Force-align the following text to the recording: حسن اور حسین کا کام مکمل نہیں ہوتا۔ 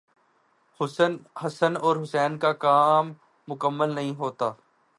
حسن 1.35 1.77
اور 1.77 1.95
حسین 2.03 2.37
کا 2.37 2.51
کام 2.53 3.13
مکمل 3.47 3.95
نہیں 3.95 4.15
ہوتا۔ 4.15 4.51